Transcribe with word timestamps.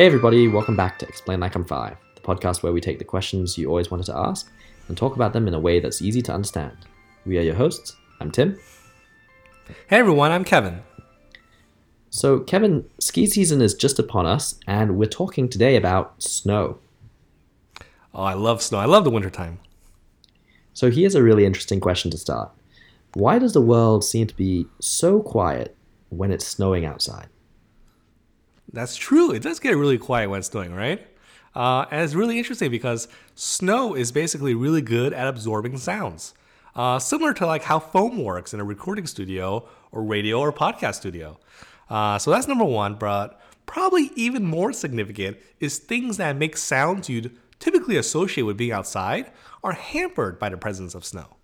Hey, 0.00 0.06
everybody, 0.06 0.48
welcome 0.48 0.76
back 0.76 0.98
to 1.00 1.06
Explain 1.06 1.40
Like 1.40 1.54
I'm 1.54 1.66
Five, 1.66 1.94
the 2.14 2.22
podcast 2.22 2.62
where 2.62 2.72
we 2.72 2.80
take 2.80 2.98
the 2.98 3.04
questions 3.04 3.58
you 3.58 3.68
always 3.68 3.90
wanted 3.90 4.06
to 4.06 4.16
ask 4.16 4.50
and 4.88 4.96
talk 4.96 5.14
about 5.14 5.34
them 5.34 5.46
in 5.46 5.52
a 5.52 5.60
way 5.60 5.78
that's 5.78 6.00
easy 6.00 6.22
to 6.22 6.32
understand. 6.32 6.74
We 7.26 7.36
are 7.36 7.42
your 7.42 7.54
hosts. 7.54 7.96
I'm 8.18 8.30
Tim. 8.30 8.58
Hey, 9.88 9.98
everyone, 9.98 10.32
I'm 10.32 10.42
Kevin. 10.42 10.80
So, 12.08 12.40
Kevin, 12.40 12.88
ski 12.98 13.26
season 13.26 13.60
is 13.60 13.74
just 13.74 13.98
upon 13.98 14.24
us, 14.24 14.58
and 14.66 14.96
we're 14.96 15.04
talking 15.04 15.50
today 15.50 15.76
about 15.76 16.22
snow. 16.22 16.78
Oh, 18.14 18.22
I 18.22 18.32
love 18.32 18.62
snow. 18.62 18.78
I 18.78 18.86
love 18.86 19.04
the 19.04 19.10
wintertime. 19.10 19.58
So, 20.72 20.90
here's 20.90 21.14
a 21.14 21.22
really 21.22 21.44
interesting 21.44 21.78
question 21.78 22.10
to 22.12 22.16
start 22.16 22.50
Why 23.12 23.38
does 23.38 23.52
the 23.52 23.60
world 23.60 24.02
seem 24.02 24.28
to 24.28 24.34
be 24.34 24.66
so 24.80 25.20
quiet 25.20 25.76
when 26.08 26.32
it's 26.32 26.46
snowing 26.46 26.86
outside? 26.86 27.28
That's 28.72 28.96
true. 28.96 29.32
It 29.32 29.42
does 29.42 29.58
get 29.58 29.76
really 29.76 29.98
quiet 29.98 30.30
when 30.30 30.38
it's 30.38 30.48
snowing, 30.48 30.74
right? 30.74 31.06
Uh, 31.54 31.86
and 31.90 32.02
it's 32.02 32.14
really 32.14 32.38
interesting 32.38 32.70
because 32.70 33.08
snow 33.34 33.94
is 33.94 34.12
basically 34.12 34.54
really 34.54 34.82
good 34.82 35.12
at 35.12 35.26
absorbing 35.26 35.76
sounds. 35.78 36.34
Uh, 36.76 36.98
similar 36.98 37.34
to 37.34 37.46
like 37.46 37.64
how 37.64 37.80
foam 37.80 38.22
works 38.22 38.54
in 38.54 38.60
a 38.60 38.64
recording 38.64 39.06
studio 39.06 39.66
or 39.90 40.04
radio 40.04 40.38
or 40.38 40.52
podcast 40.52 40.94
studio. 40.94 41.38
Uh, 41.88 42.18
so 42.18 42.30
that's 42.30 42.46
number 42.46 42.64
one, 42.64 42.94
but 42.94 43.40
probably 43.66 44.10
even 44.14 44.44
more 44.44 44.72
significant 44.72 45.36
is 45.58 45.78
things 45.78 46.16
that 46.18 46.36
make 46.36 46.56
sounds 46.56 47.08
you'd 47.08 47.36
typically 47.58 47.96
associate 47.96 48.44
with 48.44 48.56
being 48.56 48.72
outside 48.72 49.30
are 49.64 49.72
hampered 49.72 50.38
by 50.38 50.48
the 50.48 50.56
presence 50.56 50.94
of 50.94 51.04
snow. 51.04 51.36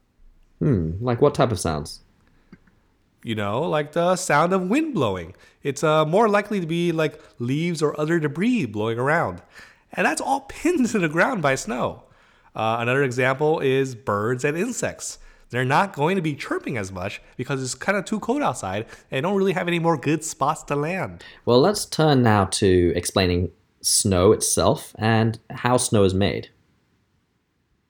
Hmm, 0.60 0.92
like 1.00 1.20
what 1.20 1.34
type 1.34 1.50
of 1.50 1.58
sounds? 1.58 2.00
You 3.26 3.34
know, 3.34 3.62
like 3.62 3.90
the 3.90 4.14
sound 4.14 4.52
of 4.52 4.70
wind 4.70 4.94
blowing. 4.94 5.34
It's 5.64 5.82
uh, 5.82 6.04
more 6.04 6.28
likely 6.28 6.60
to 6.60 6.66
be 6.66 6.92
like 6.92 7.20
leaves 7.40 7.82
or 7.82 7.98
other 8.00 8.20
debris 8.20 8.66
blowing 8.66 9.00
around. 9.00 9.42
And 9.92 10.06
that's 10.06 10.20
all 10.20 10.40
pinned 10.48 10.88
to 10.90 11.00
the 11.00 11.08
ground 11.08 11.42
by 11.42 11.56
snow. 11.56 12.04
Uh, 12.54 12.76
another 12.78 13.02
example 13.02 13.58
is 13.58 13.96
birds 13.96 14.44
and 14.44 14.56
insects. 14.56 15.18
They're 15.50 15.64
not 15.64 15.92
going 15.92 16.14
to 16.14 16.22
be 16.22 16.36
chirping 16.36 16.78
as 16.78 16.92
much 16.92 17.20
because 17.36 17.60
it's 17.60 17.74
kind 17.74 17.98
of 17.98 18.04
too 18.04 18.20
cold 18.20 18.42
outside 18.42 18.86
and 19.10 19.24
don't 19.24 19.36
really 19.36 19.54
have 19.54 19.66
any 19.66 19.80
more 19.80 19.96
good 19.96 20.22
spots 20.22 20.62
to 20.64 20.76
land. 20.76 21.24
Well, 21.44 21.60
let's 21.60 21.84
turn 21.84 22.22
now 22.22 22.44
to 22.44 22.92
explaining 22.94 23.50
snow 23.80 24.30
itself 24.30 24.94
and 25.00 25.40
how 25.50 25.78
snow 25.78 26.04
is 26.04 26.14
made. 26.14 26.50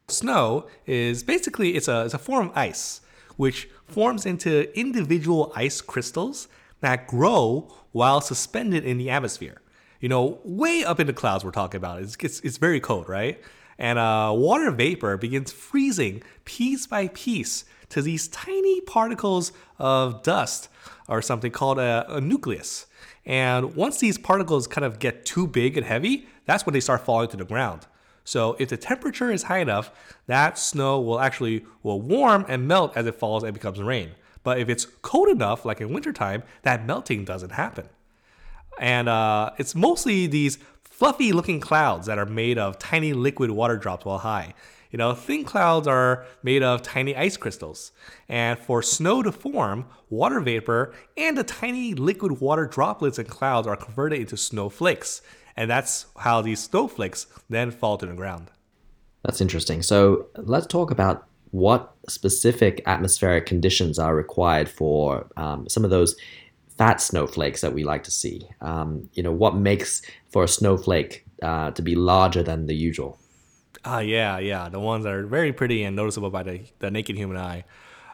Snow 0.08 0.66
is 0.86 1.22
basically 1.22 1.74
it's 1.77 1.89
a, 1.89 2.06
it's 2.06 2.14
a 2.14 2.18
form 2.18 2.48
of 2.48 2.56
ice 2.56 3.02
which 3.37 3.69
forms 3.87 4.27
into 4.27 4.79
individual 4.79 5.53
ice 5.55 5.81
crystals 5.81 6.48
that 6.81 7.06
grow 7.06 7.73
while 7.92 8.20
suspended 8.20 8.84
in 8.84 8.98
the 8.98 9.11
atmosphere. 9.11 9.61
You 10.01 10.09
know, 10.09 10.41
way 10.45 10.84
up 10.84 11.01
in 11.01 11.06
the 11.06 11.12
clouds 11.12 11.45
we're 11.45 11.51
talking 11.51 11.79
about. 11.79 12.03
It's, 12.03 12.17
it's, 12.20 12.41
it's 12.41 12.59
very 12.59 12.81
cold, 12.81 13.09
right? 13.09 13.41
And 13.79 13.98
uh, 13.98 14.33
water 14.34 14.70
vapor 14.70 15.17
begins 15.17 15.53
freezing 15.53 16.23
piece 16.45 16.87
by 16.87 17.09
piece 17.09 17.64
to 17.91 18.03
these 18.03 18.29
tiny 18.29 18.81
particles 18.83 19.53
of 19.79 20.23
dust 20.23 20.69
or 21.09 21.23
something 21.23 21.51
called 21.51 21.79
a, 21.79 22.05
a 22.09 22.20
nucleus. 22.20 22.87
And 23.25 23.75
once 23.75 23.98
these 23.98 24.19
particles 24.19 24.67
kind 24.67 24.84
of 24.84 24.98
get 24.98 25.27
too 25.27 25.47
big 25.47 25.77
and 25.77 25.87
heavy, 25.87 26.27
that's 26.45 26.64
when 26.64 26.73
they 26.73 26.81
start 26.81 27.05
falling 27.05 27.29
to 27.29 27.37
the 27.37 27.45
ground. 27.45 27.87
So 28.27 28.56
if 28.58 28.70
the 28.70 28.77
temperature 28.77 29.30
is 29.30 29.44
high 29.44 29.60
enough, 29.60 29.92
that 30.27 30.58
snow 30.58 31.00
will 31.00 31.20
actually 31.20 31.64
will 31.84 32.00
warm 32.00 32.44
and 32.48 32.66
melt 32.66 32.96
as 32.96 33.06
it 33.06 33.14
falls 33.14 33.44
and 33.44 33.55
becomes 33.55 33.80
rain. 33.80 34.10
But 34.42 34.58
if 34.58 34.68
it's 34.68 34.84
cold 34.84 35.28
enough, 35.28 35.64
like 35.64 35.80
in 35.80 35.92
wintertime, 35.92 36.42
that 36.62 36.84
melting 36.84 37.24
doesn't 37.24 37.52
happen. 37.52 37.88
And 38.80 39.08
uh, 39.08 39.50
it's 39.58 39.77
mostly 39.77 40.27
these 40.27 40.58
fluffy 40.83 41.33
looking 41.33 41.60
clouds 41.60 42.08
that 42.08 42.18
are 42.18 42.27
made 42.27 42.58
of 42.58 42.80
tiny 42.80 43.12
liquid 43.12 43.52
water 43.52 43.77
drops 43.77 44.05
while 44.05 44.18
high. 44.18 44.55
You 44.90 44.98
know, 44.98 45.14
thin 45.14 45.44
clouds 45.44 45.86
are 45.86 46.24
made 46.42 46.64
of 46.64 46.83
tiny 46.83 47.14
ice 47.14 47.36
crystals. 47.36 47.92
And 48.28 48.58
for 48.58 48.83
snow 48.83 49.22
to 49.22 49.30
form, 49.30 49.86
water 50.11 50.40
vapor 50.40 50.95
and 51.17 51.39
the 51.39 51.45
tiny 51.45 51.95
liquid 51.95 52.40
water 52.40 52.67
droplets 52.67 53.20
and 53.20 53.28
clouds 53.28 53.68
are 53.68 53.77
converted 53.77 54.20
into 54.20 54.36
snowflakes. 54.36 55.22
And 55.56 55.70
that's 55.70 56.06
how 56.18 56.42
these 56.42 56.61
snowflakes 56.61 57.27
then 57.48 57.70
fall 57.70 57.96
to 57.98 58.06
the 58.06 58.14
ground. 58.14 58.50
That's 59.24 59.40
interesting. 59.40 59.83
So 59.83 60.27
let's 60.36 60.67
talk 60.67 60.90
about 60.90 61.27
what 61.50 61.94
specific 62.08 62.83
atmospheric 62.86 63.46
conditions 63.46 63.98
are 63.98 64.14
required 64.14 64.68
for 64.68 65.27
um, 65.36 65.68
some 65.68 65.84
of 65.84 65.90
those 65.90 66.16
fat 66.77 67.00
snowflakes 67.00 67.62
that 67.62 67.72
we 67.72 67.84
like 67.84 68.05
to 68.05 68.11
see. 68.11 68.46
Um, 68.61 69.08
you 69.14 69.22
know, 69.22 69.33
what 69.33 69.56
makes 69.56 70.02
for 70.28 70.45
a 70.45 70.48
snowflake 70.48 71.24
uh, 71.42 71.70
to 71.70 71.83
be 71.83 71.95
larger 71.95 72.42
than 72.42 72.66
the 72.66 72.74
usual? 72.74 73.18
Ah, 73.84 73.96
uh, 73.96 74.00
yeah, 74.00 74.39
yeah, 74.39 74.68
the 74.68 74.80
ones 74.80 75.05
that 75.05 75.12
are 75.12 75.27
very 75.27 75.52
pretty 75.52 75.84
and 75.84 75.96
noticeable 75.96 76.30
by 76.30 76.42
the, 76.42 76.61
the 76.80 76.90
naked 76.90 77.16
human 77.16 77.36
eye. 77.36 77.64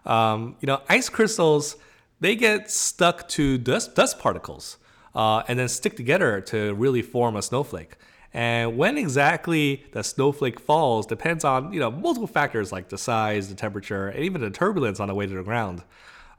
Um, 0.04 0.56
you 0.60 0.66
know, 0.66 0.80
ice 0.88 1.08
crystals 1.08 1.76
they 2.22 2.36
get 2.36 2.70
stuck 2.70 3.28
to 3.28 3.58
dust 3.58 3.96
dust 3.96 4.18
particles 4.20 4.78
uh, 5.14 5.42
and 5.48 5.58
then 5.58 5.68
stick 5.68 5.96
together 5.96 6.40
to 6.40 6.74
really 6.74 7.02
form 7.02 7.36
a 7.36 7.42
snowflake. 7.42 7.96
And 8.34 8.78
when 8.78 8.96
exactly 8.96 9.84
the 9.92 10.02
snowflake 10.02 10.58
falls 10.58 11.06
depends 11.06 11.44
on 11.44 11.72
you 11.72 11.80
know 11.80 11.90
multiple 11.90 12.26
factors 12.26 12.72
like 12.72 12.88
the 12.88 12.98
size, 12.98 13.48
the 13.48 13.54
temperature, 13.54 14.08
and 14.08 14.24
even 14.24 14.40
the 14.40 14.50
turbulence 14.50 15.00
on 15.00 15.08
the 15.08 15.14
way 15.14 15.26
to 15.26 15.34
the 15.34 15.42
ground. 15.42 15.82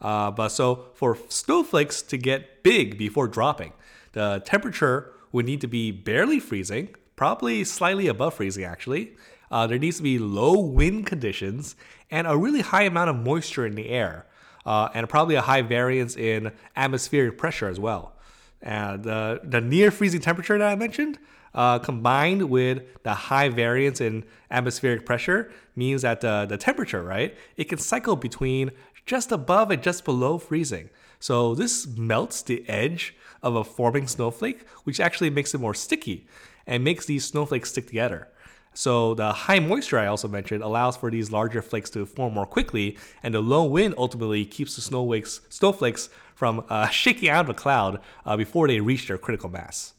Uh, 0.02 0.32
but 0.32 0.50
so 0.50 0.88
for 0.96 1.18
snowflakes 1.30 2.02
to 2.02 2.18
get 2.18 2.64
big 2.64 2.98
before 2.98 3.28
dropping, 3.28 3.74
the 4.14 4.42
temperature 4.44 5.14
would 5.32 5.46
need 5.46 5.62
to 5.62 5.68
be 5.68 5.92
barely 5.92 6.40
freezing, 6.40 6.90
probably 7.16 7.64
slightly 7.64 8.08
above 8.08 8.34
freezing 8.34 8.64
actually. 8.64 9.14
Uh, 9.52 9.68
there 9.68 9.78
needs 9.78 9.98
to 9.98 10.04
be 10.04 10.18
low 10.18 10.60
wind 10.60 11.06
conditions 11.06 11.76
and 12.10 12.26
a 12.26 12.36
really 12.36 12.62
high 12.62 12.84
amount 12.84 13.10
of 13.10 13.16
moisture 13.16 13.68
in 13.68 13.76
the 13.76 13.90
air, 13.90 14.26
uh, 14.66 14.90
and 14.96 15.08
probably 15.08 15.36
a 15.36 15.42
high 15.42 15.62
variance 15.62 16.18
in 16.18 16.52
atmospheric 16.76 17.38
pressure 17.38 17.68
as 17.68 17.80
well. 17.80 18.14
And 18.64 19.04
the, 19.04 19.42
the 19.44 19.62
near 19.62 19.92
freezing 19.92 20.22
temperature 20.22 20.58
that 20.58 20.68
I 20.68 20.76
mentioned, 20.76 21.20
uh, 21.54 21.80
combined 21.80 22.50
with 22.50 23.04
the 23.04 23.14
high 23.14 23.50
variance 23.50 24.00
in 24.02 24.24
atmospheric 24.50 25.06
pressure, 25.06 25.52
means 25.76 26.02
that 26.02 26.22
the, 26.22 26.46
the 26.48 26.58
temperature, 26.58 27.04
right, 27.04 27.36
it 27.58 27.66
can 27.66 27.78
cycle 27.78 28.16
between 28.16 28.72
just 29.06 29.34
above 29.34 29.70
and 29.70 29.84
just 29.84 30.06
below 30.06 30.38
freezing. 30.38 30.90
So 31.20 31.54
this 31.54 31.86
melts 31.86 32.42
the 32.42 32.68
edge 32.70 33.16
of 33.42 33.56
a 33.56 33.64
forming 33.66 34.08
snowflake, 34.08 34.68
which 34.86 35.02
actually 35.02 35.30
makes 35.30 35.54
it 35.54 35.60
more 35.60 35.74
sticky 35.74 36.26
and 36.66 36.84
makes 36.84 37.06
these 37.06 37.26
snowflakes 37.26 37.70
stick 37.70 37.88
together. 37.88 38.30
So 38.74 39.14
the 39.14 39.32
high 39.32 39.60
moisture 39.60 40.00
I 40.00 40.08
also 40.08 40.28
mentioned 40.28 40.64
allows 40.64 40.98
for 40.98 41.12
these 41.12 41.32
larger 41.32 41.62
flakes 41.62 41.90
to 41.92 42.06
form 42.06 42.34
more 42.34 42.46
quickly, 42.46 42.98
and 43.22 43.34
the 43.34 43.42
low 43.42 43.64
wind 43.64 43.94
ultimately 43.98 44.46
keeps 44.46 44.76
the 44.76 44.82
snowflakes, 44.82 45.42
snowflakes 45.50 46.10
from 46.36 46.66
uh, 46.70 46.88
shaking 46.90 47.30
out 47.30 47.46
of 47.46 47.50
a 47.50 47.54
cloud 47.54 48.00
uh, 48.26 48.36
before 48.36 48.68
they 48.68 48.80
reach 48.80 49.08
their 49.08 49.18
critical 49.18 49.50
mass. 49.50 49.94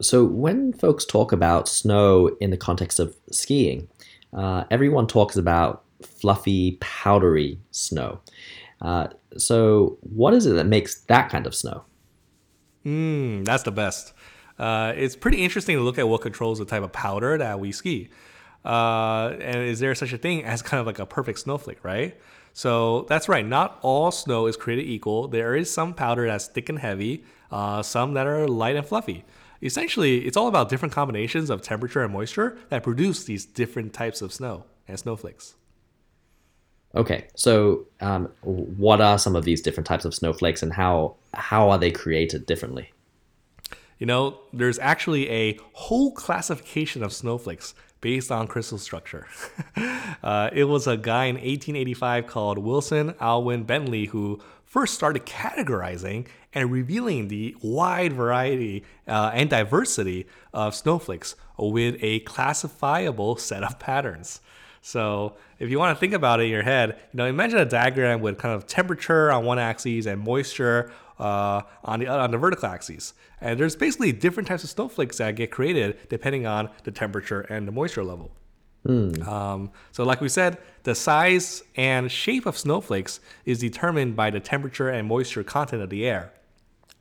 So 0.00 0.24
when 0.24 0.72
folks 0.72 1.04
talk 1.04 1.32
about 1.32 1.68
snow 1.68 2.28
in 2.40 2.50
the 2.50 2.56
context 2.56 2.98
of 2.98 3.16
skiing, 3.30 3.88
uh, 4.32 4.64
everyone 4.70 5.06
talks 5.06 5.36
about 5.36 5.84
fluffy, 6.02 6.78
powdery 6.80 7.58
snow. 7.70 8.20
Uh, 8.80 9.08
so 9.36 9.98
what 10.00 10.32
is 10.32 10.46
it 10.46 10.54
that 10.54 10.66
makes 10.66 11.00
that 11.02 11.28
kind 11.28 11.46
of 11.46 11.54
snow? 11.54 11.84
Mm, 12.86 13.44
that's 13.44 13.64
the 13.64 13.72
best 13.72 14.14
uh, 14.60 14.92
it's 14.94 15.16
pretty 15.16 15.42
interesting 15.42 15.76
to 15.78 15.82
look 15.82 15.98
at 15.98 16.06
what 16.06 16.20
controls 16.20 16.58
the 16.58 16.66
type 16.66 16.82
of 16.82 16.92
powder 16.92 17.38
that 17.38 17.58
we 17.58 17.72
ski. 17.72 18.10
Uh, 18.62 19.34
and 19.40 19.56
is 19.56 19.80
there 19.80 19.94
such 19.94 20.12
a 20.12 20.18
thing 20.18 20.44
as 20.44 20.60
kind 20.60 20.78
of 20.78 20.86
like 20.86 20.98
a 20.98 21.06
perfect 21.06 21.38
snowflake, 21.38 21.82
right? 21.82 22.20
So 22.52 23.06
that's 23.08 23.26
right. 23.26 23.46
Not 23.46 23.78
all 23.80 24.10
snow 24.10 24.46
is 24.46 24.58
created 24.58 24.84
equal. 24.84 25.28
There 25.28 25.56
is 25.56 25.72
some 25.72 25.94
powder 25.94 26.26
that's 26.26 26.46
thick 26.46 26.68
and 26.68 26.78
heavy, 26.78 27.24
uh, 27.50 27.82
some 27.82 28.12
that 28.12 28.26
are 28.26 28.46
light 28.46 28.76
and 28.76 28.84
fluffy. 28.84 29.24
Essentially, 29.62 30.26
it's 30.26 30.36
all 30.36 30.46
about 30.46 30.68
different 30.68 30.92
combinations 30.92 31.48
of 31.48 31.62
temperature 31.62 32.02
and 32.02 32.12
moisture 32.12 32.58
that 32.68 32.82
produce 32.82 33.24
these 33.24 33.46
different 33.46 33.94
types 33.94 34.20
of 34.20 34.30
snow 34.30 34.64
and 34.86 34.98
snowflakes. 34.98 35.54
Okay, 36.94 37.28
so 37.34 37.86
um, 38.00 38.28
what 38.42 39.00
are 39.00 39.16
some 39.16 39.36
of 39.36 39.44
these 39.44 39.62
different 39.62 39.86
types 39.86 40.04
of 40.04 40.14
snowflakes, 40.14 40.62
and 40.62 40.72
how 40.72 41.16
how 41.32 41.70
are 41.70 41.78
they 41.78 41.90
created 41.90 42.44
differently? 42.44 42.90
You 44.00 44.06
know, 44.06 44.40
there's 44.52 44.78
actually 44.78 45.30
a 45.30 45.58
whole 45.74 46.12
classification 46.12 47.02
of 47.02 47.12
snowflakes 47.12 47.74
based 48.00 48.32
on 48.32 48.46
crystal 48.46 48.78
structure. 48.78 49.26
uh, 50.22 50.48
it 50.54 50.64
was 50.64 50.86
a 50.86 50.96
guy 50.96 51.26
in 51.26 51.36
1885 51.36 52.26
called 52.26 52.58
Wilson 52.58 53.14
Alwyn 53.20 53.64
Bentley 53.64 54.06
who 54.06 54.40
first 54.64 54.94
started 54.94 55.26
categorizing 55.26 56.26
and 56.54 56.72
revealing 56.72 57.28
the 57.28 57.54
wide 57.60 58.14
variety 58.14 58.84
uh, 59.06 59.32
and 59.34 59.50
diversity 59.50 60.26
of 60.54 60.74
snowflakes 60.74 61.36
with 61.58 61.96
a 62.00 62.20
classifiable 62.20 63.36
set 63.36 63.62
of 63.62 63.78
patterns. 63.78 64.40
So 64.80 65.36
if 65.58 65.68
you 65.68 65.78
want 65.78 65.94
to 65.94 66.00
think 66.00 66.14
about 66.14 66.40
it 66.40 66.44
in 66.44 66.50
your 66.50 66.62
head, 66.62 66.98
you 67.12 67.18
know, 67.18 67.26
imagine 67.26 67.58
a 67.58 67.66
diagram 67.66 68.22
with 68.22 68.38
kind 68.38 68.54
of 68.54 68.66
temperature 68.66 69.30
on 69.30 69.44
one 69.44 69.58
axis 69.58 70.06
and 70.06 70.22
moisture 70.22 70.90
uh, 71.20 71.62
on 71.84 72.00
the 72.00 72.08
on 72.08 72.30
the 72.30 72.38
vertical 72.38 72.68
axis. 72.68 73.14
And 73.40 73.60
there's 73.60 73.76
basically 73.76 74.12
different 74.12 74.48
types 74.48 74.64
of 74.64 74.70
snowflakes 74.70 75.18
that 75.18 75.36
get 75.36 75.50
created 75.50 75.98
depending 76.08 76.46
on 76.46 76.70
the 76.84 76.90
temperature 76.90 77.42
and 77.42 77.68
the 77.68 77.72
moisture 77.72 78.02
level. 78.02 78.32
Um, 79.28 79.70
so, 79.92 80.04
like 80.04 80.20
we 80.22 80.28
said, 80.28 80.56
the 80.84 80.94
size 80.94 81.62
and 81.76 82.10
shape 82.10 82.46
of 82.46 82.56
snowflakes 82.56 83.20
is 83.44 83.58
determined 83.58 84.16
by 84.16 84.30
the 84.30 84.40
temperature 84.40 84.88
and 84.88 85.06
moisture 85.06 85.44
content 85.44 85.82
of 85.82 85.90
the 85.90 86.06
air. 86.06 86.32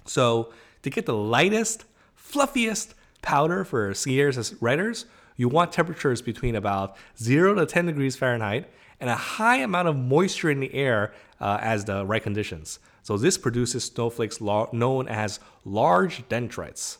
So, 0.05 0.51
to 0.83 0.89
get 0.89 1.05
the 1.05 1.15
lightest, 1.15 1.85
fluffiest 2.15 2.93
powder 3.21 3.63
for 3.63 3.91
skiers 3.91 4.35
and 4.35 4.61
riders, 4.61 5.05
you 5.39 5.47
want 5.47 5.71
temperatures 5.71 6.21
between 6.21 6.53
about 6.53 6.97
0 7.17 7.55
to 7.55 7.65
10 7.65 7.85
degrees 7.85 8.17
Fahrenheit 8.17 8.69
and 8.99 9.09
a 9.09 9.15
high 9.15 9.57
amount 9.57 9.87
of 9.87 9.95
moisture 9.95 10.49
in 10.49 10.59
the 10.59 10.73
air 10.73 11.13
uh, 11.39 11.57
as 11.61 11.85
the 11.85 12.05
right 12.05 12.21
conditions. 12.21 12.79
So, 13.03 13.17
this 13.17 13.37
produces 13.37 13.85
snowflakes 13.85 14.41
lo- 14.41 14.69
known 14.73 15.07
as 15.07 15.39
large 15.63 16.27
dendrites. 16.27 16.97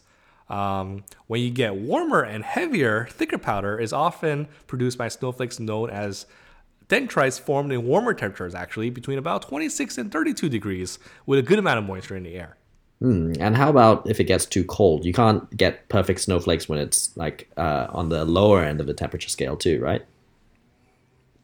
Um, 0.47 1.03
when 1.27 1.41
you 1.41 1.51
get 1.51 1.75
warmer 1.75 2.24
and 2.24 2.44
heavier, 2.45 3.07
thicker 3.12 3.38
powder 3.38 3.77
is 3.77 3.91
often 3.91 4.47
produced 4.68 4.97
by 4.97 5.09
snowflakes 5.09 5.59
known 5.59 5.89
as 5.89 6.25
dendrites 6.88 7.38
formed 7.38 7.74
in 7.74 7.85
warmer 7.85 8.13
temperatures, 8.13 8.56
actually, 8.56 8.89
between 8.89 9.18
about 9.18 9.42
26 9.42 9.97
and 9.97 10.12
32 10.12 10.47
degrees, 10.47 10.97
with 11.25 11.39
a 11.39 11.44
good 11.44 11.59
amount 11.59 11.77
of 11.77 11.83
moisture 11.83 12.15
in 12.15 12.24
the 12.24 12.35
air. 12.35 12.56
Hmm. 12.99 13.31
And 13.39 13.55
how 13.55 13.69
about 13.69 14.09
if 14.09 14.19
it 14.19 14.25
gets 14.25 14.45
too 14.45 14.63
cold? 14.65 15.05
You 15.05 15.13
can't 15.13 15.55
get 15.55 15.87
perfect 15.87 16.19
snowflakes 16.19 16.67
when 16.67 16.79
it's 16.79 17.15
like 17.15 17.49
uh, 17.55 17.87
on 17.91 18.09
the 18.09 18.25
lower 18.25 18.61
end 18.61 18.81
of 18.81 18.87
the 18.87 18.93
temperature 18.93 19.29
scale, 19.29 19.55
too, 19.55 19.79
right? 19.79 20.03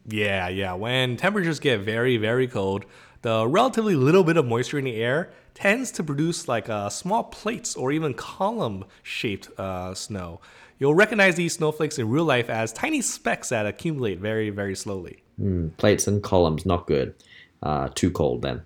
Yeah, 0.06 0.48
yeah. 0.48 0.74
When 0.74 1.16
temperatures 1.16 1.58
get 1.58 1.80
very, 1.80 2.18
very 2.18 2.46
cold, 2.46 2.84
the 3.22 3.48
relatively 3.48 3.96
little 3.96 4.22
bit 4.22 4.36
of 4.36 4.46
moisture 4.46 4.78
in 4.78 4.84
the 4.84 4.96
air 4.96 5.30
tends 5.54 5.90
to 5.92 6.04
produce 6.04 6.46
like 6.46 6.68
uh, 6.68 6.90
small 6.90 7.24
plates 7.24 7.74
or 7.74 7.90
even 7.90 8.12
column 8.12 8.84
shaped 9.02 9.48
uh, 9.58 9.94
snow. 9.94 10.40
You'll 10.78 10.94
recognize 10.94 11.36
these 11.36 11.54
snowflakes 11.54 11.98
in 11.98 12.10
real 12.10 12.24
life 12.24 12.50
as 12.50 12.72
tiny 12.72 13.00
specks 13.00 13.48
that 13.48 13.64
accumulate 13.64 14.18
very, 14.18 14.50
very 14.50 14.76
slowly. 14.76 15.22
Hmm. 15.38 15.68
Plates 15.78 16.06
and 16.06 16.22
columns, 16.22 16.66
not 16.66 16.86
good. 16.86 17.14
Uh, 17.62 17.88
too 17.94 18.10
cold 18.10 18.42
then. 18.42 18.62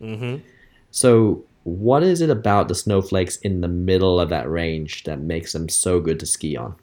Mm-hmm. 0.00 0.36
So, 0.90 1.44
what 1.64 2.02
is 2.02 2.20
it 2.20 2.30
about 2.30 2.68
the 2.68 2.74
snowflakes 2.74 3.36
in 3.36 3.60
the 3.60 3.68
middle 3.68 4.18
of 4.18 4.28
that 4.30 4.50
range 4.50 5.04
that 5.04 5.20
makes 5.20 5.52
them 5.52 5.68
so 5.68 6.00
good 6.00 6.18
to 6.20 6.26
ski 6.26 6.56
on? 6.56 6.74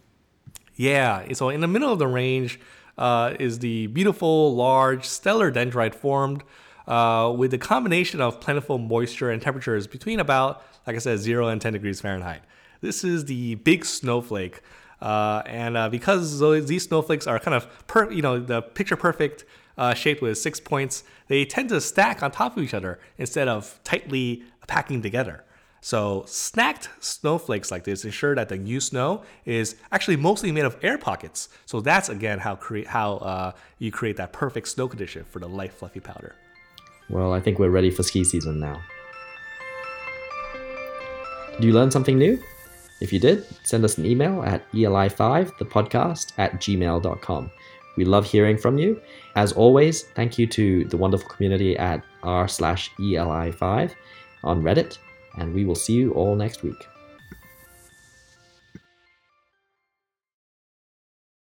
Yeah, 0.76 1.34
so 1.34 1.50
in 1.50 1.60
the 1.60 1.68
middle 1.68 1.92
of 1.92 2.00
the 2.00 2.08
range 2.08 2.60
uh, 2.98 3.36
is 3.40 3.60
the 3.60 3.88
beautiful, 3.88 4.56
large, 4.56 5.06
stellar 5.06 5.52
dendrite 5.52 5.94
formed 5.94 6.44
uh, 6.88 7.34
with 7.36 7.54
a 7.54 7.58
combination 7.58 8.22
of 8.22 8.40
plentiful 8.40 8.78
moisture 8.78 9.30
and 9.30 9.42
temperatures 9.42 9.88
between 9.88 10.20
about, 10.20 10.64
like 10.88 10.96
I 10.96 11.00
said, 11.00 11.20
0 11.20 11.48
and 11.48 11.62
10 11.62 11.74
degrees 11.74 12.02
Fahrenheit. 12.02 12.42
This 12.81 13.04
is 13.04 13.26
the 13.26 13.56
big 13.56 13.86
snowflake. 13.86 14.62
Uh, 15.02 15.44
and 15.46 15.78
uh, 15.78 15.90
because 15.90 16.40
these 16.66 16.84
snowflakes 16.84 17.28
are 17.28 17.40
kind 17.40 17.56
of, 17.56 17.88
per, 17.88 18.12
you 18.12 18.22
know, 18.22 18.40
the 18.40 18.62
picture 18.62 18.96
perfect 18.96 19.46
uh, 19.80 19.94
shaped 19.94 20.22
with 20.22 20.38
six 20.38 20.60
points, 20.60 21.04
they 21.28 21.46
tend 21.46 21.70
to 21.70 21.80
stack 21.80 22.22
on 22.22 22.31
top 22.31 22.58
of 22.58 22.64
each 22.64 22.74
other 22.74 23.00
instead 23.18 23.48
of 23.48 23.80
tightly 23.84 24.44
packing 24.68 25.02
together. 25.02 25.44
So 25.81 26.26
snacked 26.28 26.90
snowflakes 27.00 27.72
like 27.72 27.86
this 27.86 28.04
ensure 28.04 28.36
that 28.36 28.50
the 28.50 28.58
new 28.58 28.81
snow 28.81 29.24
is 29.46 29.78
actually 29.94 30.18
mostly 30.18 30.52
made 30.52 30.66
of 30.66 30.78
air 30.84 30.98
pockets. 30.98 31.48
So 31.66 31.80
that's 31.80 32.10
again 32.10 32.40
how 32.40 32.58
create 32.58 32.88
how 32.88 33.14
uh, 33.18 33.52
you 33.78 33.90
create 33.90 34.18
that 34.18 34.34
perfect 34.34 34.68
snow 34.68 34.90
condition 34.90 35.24
for 35.24 35.40
the 35.40 35.48
light 35.48 35.72
fluffy 35.72 36.02
powder. 36.02 36.36
Well, 37.10 37.34
I 37.34 37.40
think 37.40 37.58
we're 37.58 37.70
ready 37.70 37.90
for 37.90 38.04
ski 38.04 38.26
season 38.26 38.60
now. 38.60 38.81
Did 41.56 41.64
you 41.64 41.74
learn 41.74 41.90
something 41.90 42.18
new? 42.18 42.42
If 43.02 43.14
you 43.14 43.20
did, 43.20 43.46
send 43.64 43.86
us 43.86 43.98
an 43.98 44.06
email 44.06 44.44
at 44.44 44.70
eli5 44.74 45.58
the 45.58 45.66
podcast 45.66 46.34
at 46.38 46.56
gmail.com. 46.56 47.52
We 47.95 48.06
love 48.06 48.25
hearing 48.25 48.57
from 48.57 48.77
you. 48.77 49.01
As 49.36 49.51
always, 49.51 50.03
thank 50.15 50.38
you 50.38 50.47
to 50.47 50.86
the 50.86 50.97
wonderful 50.97 51.30
community 51.30 51.77
at 51.77 52.03
r 52.24 52.47
slash 52.47 52.91
eli5 53.00 53.94
on 54.44 54.62
Reddit, 54.62 54.97
and 55.38 55.53
we 55.53 55.65
will 55.65 55.75
see 55.75 55.94
you 55.94 56.12
all 56.12 56.36
next 56.36 56.63
week. 56.63 56.88